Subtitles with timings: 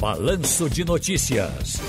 [0.00, 1.80] Balanço de Notícias.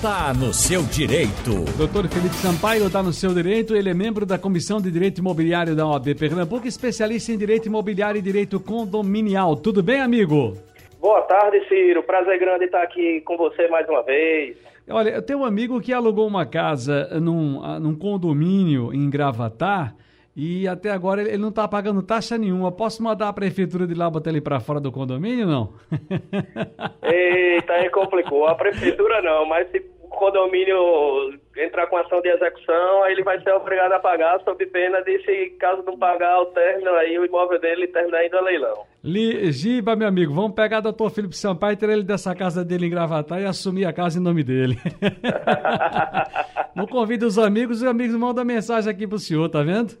[0.00, 1.64] Tá no seu direito.
[1.76, 3.74] Doutor Felipe Sampaio está no seu direito.
[3.74, 8.18] Ele é membro da Comissão de Direito Imobiliário da OAB Pernambuco, especialista em direito imobiliário
[8.18, 9.56] e direito condominial.
[9.56, 10.56] Tudo bem, amigo?
[11.00, 12.04] Boa tarde, Ciro.
[12.04, 14.56] Prazer grande estar aqui com você mais uma vez.
[14.88, 19.92] Olha, eu tenho um amigo que alugou uma casa num, num condomínio em Gravatar
[20.36, 22.70] e até agora ele não está pagando taxa nenhuma.
[22.70, 25.72] Posso mandar a prefeitura de lá botar ele para fora do condomínio, não?
[27.02, 28.46] Eita, aí complicou.
[28.46, 29.80] A prefeitura não, mas se
[30.16, 30.76] condomínio
[31.56, 35.18] entrar com ação de execução, aí ele vai ser obrigado a pagar sob pena de,
[35.24, 38.84] se caso não pagar o término, aí o imóvel dele termina indo a leilão.
[39.52, 42.86] Giba, meu amigo, vamos pegar o doutor Felipe Sampaio e tirar ele dessa casa dele
[42.86, 44.76] em Gravatar e assumir a casa em nome dele.
[46.74, 49.96] não convida os amigos, os amigos mandam mensagem aqui pro senhor, tá vendo?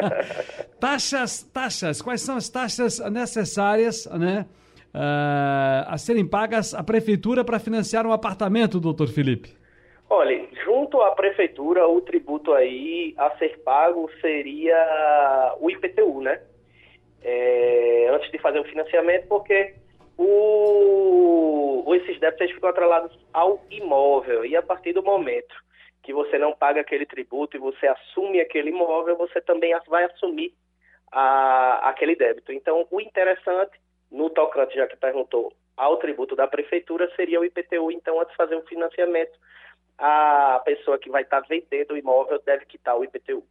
[0.78, 4.46] taxas, taxas, quais são as taxas necessárias, né?
[4.94, 9.50] Uh, a serem pagas à prefeitura para financiar um apartamento, doutor Felipe?
[10.08, 16.40] Olha, junto à prefeitura, o tributo aí a ser pago seria o IPTU, né?
[17.22, 19.74] É, antes de fazer o financiamento, porque
[20.16, 24.44] o, esses débitos ficam atrelados ao imóvel.
[24.44, 25.54] E a partir do momento
[26.02, 30.52] que você não paga aquele tributo e você assume aquele imóvel, você também vai assumir
[31.10, 32.52] a, aquele débito.
[32.52, 33.78] Então, o interessante
[34.14, 37.90] no tocante, já que perguntou, ao tributo da prefeitura, seria o IPTU.
[37.90, 39.36] Então, antes de fazer o financiamento,
[39.98, 43.42] a pessoa que vai estar vendendo o imóvel deve quitar o IPTU.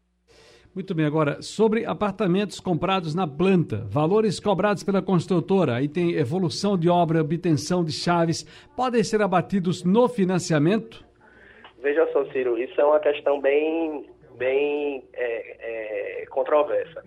[0.73, 6.75] Muito bem, agora, sobre apartamentos comprados na planta, valores cobrados pela construtora, aí tem evolução
[6.75, 8.43] de obra, obtenção de chaves,
[8.75, 11.05] podem ser abatidos no financiamento?
[11.77, 17.03] Veja só, Ciro, isso é uma questão bem, bem é, é, controversa.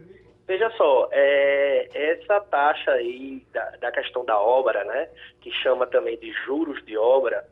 [0.46, 5.08] Veja só, é, essa taxa aí da, da, questão da obra, né,
[5.40, 7.44] que chama também de juros de obra,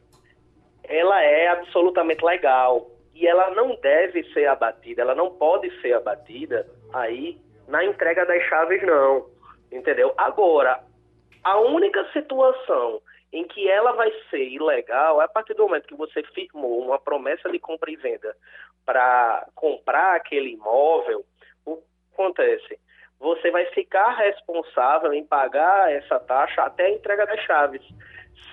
[0.85, 6.69] ela é absolutamente legal e ela não deve ser abatida, ela não pode ser abatida
[6.93, 9.27] aí na entrega das chaves não,
[9.73, 10.15] entendeu?
[10.17, 10.81] Agora,
[11.43, 13.01] a única situação
[13.33, 17.01] em que ela vai ser ilegal é a partir do momento que você firmou uma
[17.01, 18.37] promessa de compra e venda
[18.87, 21.25] para comprar aquele imóvel,
[21.67, 21.83] o que
[22.13, 22.79] acontece?
[23.19, 27.83] Você vai ficar responsável em pagar essa taxa até a entrega das chaves.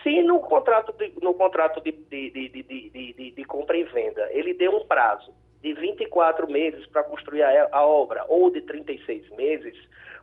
[0.02, 4.76] Se no contrato de, no contrato de, de, de, de compra e venda ele deu
[4.76, 9.78] um prazo de 24 meses para construir a, a, obra ou de 36 meses,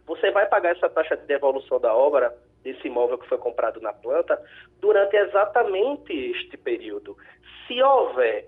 [0.07, 3.93] você vai pagar essa taxa de devolução da obra, desse imóvel que foi comprado na
[3.93, 4.41] planta,
[4.81, 7.17] durante exatamente este período.
[7.67, 8.47] Se houver,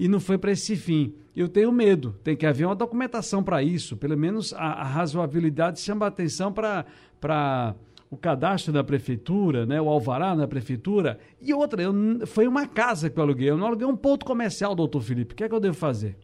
[0.00, 1.14] e não foi para esse fim.
[1.36, 5.78] Eu tenho medo, tem que haver uma documentação para isso, pelo menos a, a razoabilidade
[5.78, 7.74] chama a atenção para
[8.10, 11.18] o cadastro da prefeitura, né, o alvará na prefeitura.
[11.40, 11.92] E outra, eu,
[12.26, 15.34] foi uma casa que eu aluguei, eu não aluguei um ponto comercial, doutor Felipe.
[15.34, 16.16] O que é que eu devo fazer?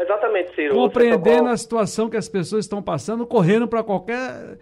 [0.00, 0.74] Exatamente, Ciro.
[0.74, 4.58] Compreendendo a situação que as pessoas estão passando, correndo para qualquer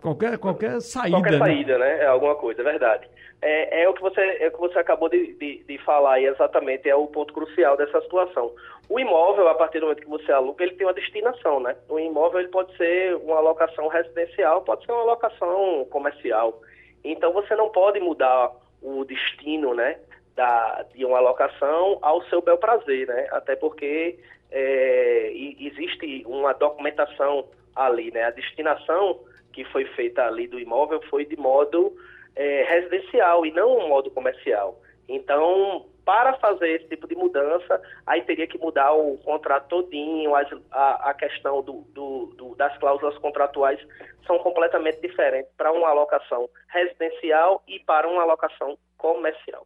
[0.00, 1.18] qualquer qualquer saída.
[1.18, 1.38] Qualquer né?
[1.38, 1.98] saída, né?
[1.98, 3.06] É alguma coisa, é verdade
[3.42, 6.26] é, é, o que você, é o que você acabou de, de, de falar e
[6.26, 8.54] exatamente é o ponto crucial dessa situação.
[8.88, 11.76] O imóvel, a partir do momento que você aluga, ele tem uma destinação, né?
[11.88, 16.60] O imóvel ele pode ser uma locação residencial, pode ser uma locação comercial.
[17.02, 19.98] Então você não pode mudar o destino, né,
[20.36, 23.26] da, de uma locação ao seu bel prazer, né?
[23.32, 24.20] Até porque
[24.52, 28.22] é, existe uma documentação ali, né?
[28.22, 29.18] A destinação
[29.52, 31.94] que foi feita ali do imóvel foi de modo
[32.34, 34.80] é, residencial e não um modo comercial.
[35.08, 41.10] Então, para fazer esse tipo de mudança, aí teria que mudar o contrato todinho, a,
[41.10, 43.80] a, questão do, do, do, das cláusulas contratuais
[44.26, 49.64] são completamente diferentes para uma alocação residencial e para uma alocação comercial.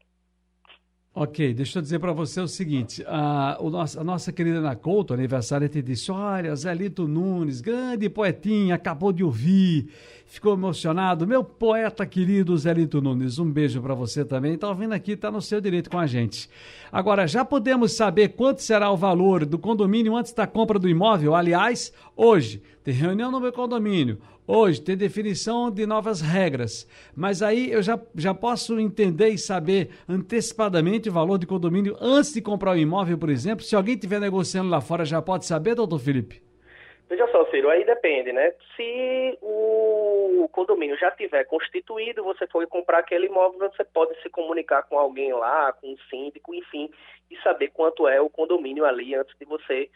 [1.19, 4.77] Ok, deixa eu dizer para você o seguinte: a, o nosso, a nossa querida Ana
[4.77, 9.89] Couto, aniversário, te disse: Olha, Zelito Nunes, grande poetinha, acabou de ouvir,
[10.27, 11.27] ficou emocionado.
[11.27, 14.53] Meu poeta querido Zelito Nunes, um beijo para você também.
[14.53, 16.51] Está ouvindo aqui, está no seu direito com a gente.
[16.93, 21.35] Agora, já podemos saber quanto será o valor do condomínio antes da compra do imóvel?
[21.35, 24.19] Aliás, hoje, tem reunião no meu condomínio.
[24.47, 26.87] Hoje tem definição de novas regras,
[27.17, 32.33] mas aí eu já, já posso entender e saber antecipadamente o valor de condomínio antes
[32.33, 33.65] de comprar o imóvel, por exemplo.
[33.65, 36.46] Se alguém estiver negociando lá fora, já pode saber, doutor Felipe?
[37.09, 38.53] Veja só, Ciro, aí depende, né?
[38.75, 44.83] Se o condomínio já tiver constituído, você for comprar aquele imóvel, você pode se comunicar
[44.83, 46.91] com alguém lá, com o síndico, enfim,
[47.31, 49.89] e saber quanto é o condomínio ali antes de você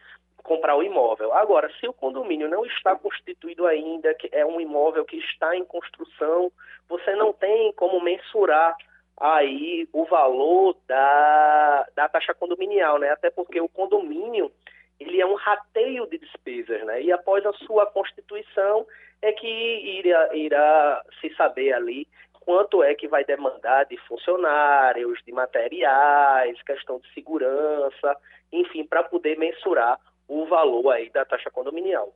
[0.42, 1.32] comprar o imóvel.
[1.32, 5.64] Agora, se o condomínio não está constituído ainda, que é um imóvel que está em
[5.64, 6.50] construção,
[6.88, 8.76] você não tem como mensurar
[9.18, 13.10] aí o valor da, da taxa condominial, né?
[13.10, 14.50] Até porque o condomínio
[15.00, 17.02] ele é um rateio de despesas, né?
[17.02, 18.86] E após a sua constituição
[19.22, 22.06] é que irá, irá se saber ali
[22.40, 28.16] quanto é que vai demandar de funcionários, de materiais, questão de segurança,
[28.52, 29.98] enfim, para poder mensurar
[30.28, 32.14] o valor aí da taxa condominial.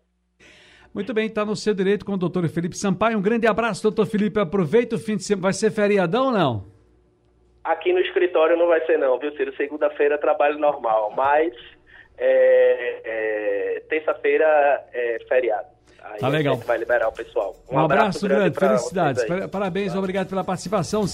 [0.95, 3.19] Muito bem, está no seu direito com o doutor Felipe Sampaio.
[3.19, 4.39] Um grande abraço, doutor Felipe.
[4.39, 5.43] Aproveita o fim de semana.
[5.43, 6.67] Vai ser feriadão ou não?
[7.65, 9.57] Aqui no escritório não vai ser não, viu, Ciro?
[9.57, 11.53] Segunda-feira trabalho normal, mas
[12.19, 15.75] é, é, terça-feira é feriado.
[16.05, 16.57] Aí tá legal.
[16.59, 17.57] vai liberar o pessoal.
[17.71, 19.25] Um, um abraço, abraço, grande, grande felicidades.
[19.51, 19.99] Parabéns, tá.
[19.99, 21.03] obrigado pela participação.